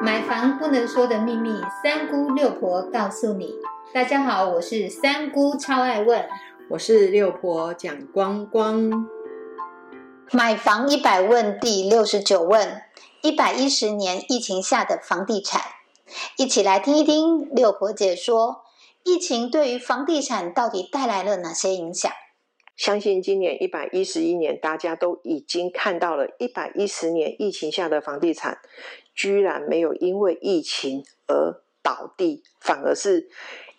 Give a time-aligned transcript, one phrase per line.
[0.00, 1.50] 买房不能说的秘密，
[1.82, 3.54] 三姑六婆告诉你。
[3.92, 6.24] 大家好，我是三姑，超爱问。
[6.70, 9.08] 我是六婆蒋光光。
[10.30, 12.82] 买房一百问第六十九问：
[13.22, 15.62] 一百一十年疫情下的房地产，
[16.36, 18.62] 一起来听一听六婆解说，
[19.02, 22.12] 疫情对于房地产到底带来了哪些影响？
[22.76, 28.58] 相信今年一百一十一年，大家都已经看到了一百一十年疫情下的房地产，
[29.18, 33.28] 居然没有因为疫情而倒地，反而是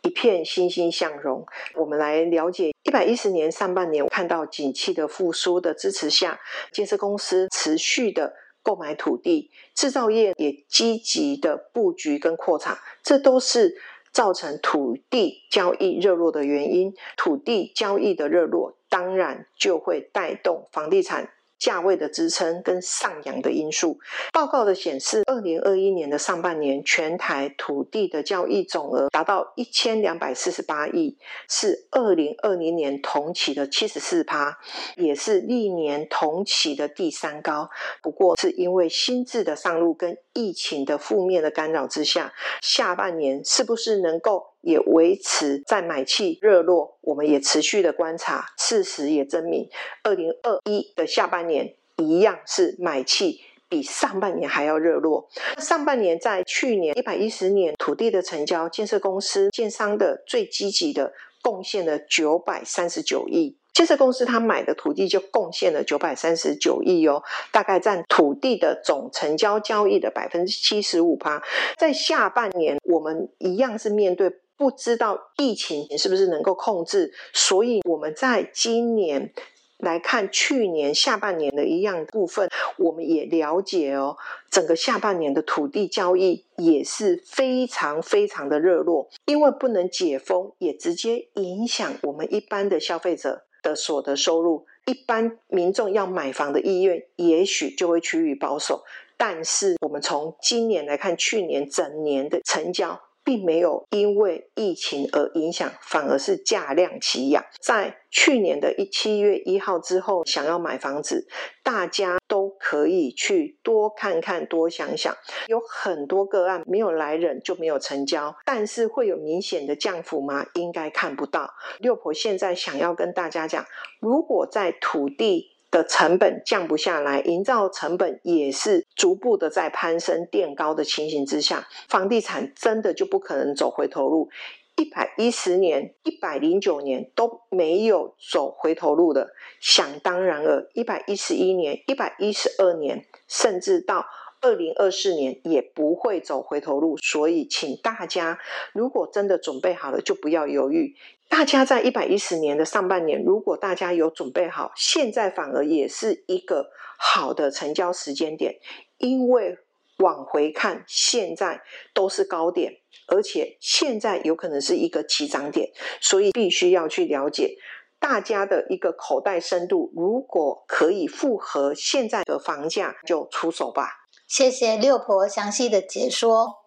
[0.01, 1.45] 一片欣欣向荣。
[1.75, 6.37] 我们来了解一百一十年上半年，看到景气的复苏的支持下，
[6.73, 13.77] 建设公司持续的购买土地，制造业也积极的布局跟扩产，这都是。
[14.11, 21.31] 造成土地交易热络的原因，土地交易的热络，当然就会带动房地产。
[21.59, 23.99] 价位的支撑跟上扬的因素，
[24.31, 31.17] 报告的显示，二零二一年的上半年，全台土地的交易总额达到一千两百四十八亿，
[31.49, 34.57] 是二零二零年同期的七十四趴，
[34.95, 37.69] 也是历年同期的第三高。
[38.01, 44.53] 不过，是因为新制的上路跟疫情的负面的干扰之下，下半年是不是能够？
[44.61, 49.69] 也维持在买气热络，我们也持续的观察，事实也证明，
[50.03, 55.29] 二零二一的下半年一样是买气比上半年还要热络。
[55.59, 67.23] 上半年在去年一百一十年土地的成交，建设公司建商的最积极的贡献了九百三十九亿，建设公司他买的土地就贡献了九百三十九亿哦，
[67.53, 71.41] 大概占土地的总成交交易的百分之七十五趴。
[71.77, 74.29] 在下半年，我们一样是面对。
[74.59, 79.31] 不知道疫情是不是能够控制，所以我们在今年
[79.77, 84.17] 来看去年下半年的一样部分，我们也了解哦，
[84.51, 98.83] 整个下半年的土地交易也是非常非常的热络，因为不能解封，也直接影响我们一般的消费者的所得收入，一般民众要买房的意愿也许就会趋于保守。
[99.15, 102.99] 但是我们从今年来看，去年整年的成交。
[103.29, 107.45] 并没有因为疫情而影响，反而是价量齐扬。
[107.61, 111.27] 在去年的一七月一号之后，想要买房子，
[111.61, 115.15] 大家都可以去多看看、多想想。
[115.45, 120.47] 有很多个案没有来人就没有成交，但是会有明显的降幅吗？
[120.55, 121.53] 应该看不到。
[121.77, 123.63] 六婆现在想要跟大家讲，
[123.99, 125.58] 如果在土地。
[125.71, 134.29] 的成本降不下来，营造成本也是逐步的在攀升垫高的情形之下，房地产真的就不可能走回头路。
[134.75, 140.69] 一百一十年、一百零九年都没有走回头路的，想当然了。
[140.73, 144.05] 一百一十一年、一百一十二年，甚至到
[144.41, 146.97] 二零二四年也不会走回头路。
[146.97, 148.39] 所以，请大家
[148.73, 150.95] 如果真的准备好了，就不要犹豫。
[151.27, 158.55] 大家在一百一十年的上半年，如果大家有准备好，现在反而也是一个好的成交时间点，
[158.97, 159.59] 因为
[159.99, 161.61] 往回看，现在
[161.93, 165.69] 都是高点，而且现在有可能是一个起涨点，
[166.01, 167.57] 所以必须要去了解
[167.99, 173.98] 大家的一个口袋深度，如果可以符合现在的房价，就出手吧。
[174.29, 176.57] 谢谢六婆详细的解说，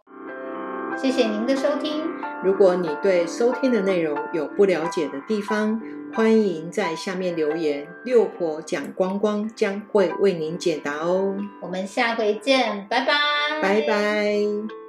[1.01, 2.03] 谢谢您的收听。
[2.43, 5.81] 如果你对收听的内容有不了解的地方，
[6.13, 11.37] 欢迎在下面留言，六婆讲光光将会为您解答哦。
[11.63, 13.15] 我们下回见，拜拜，
[13.63, 14.82] 拜拜。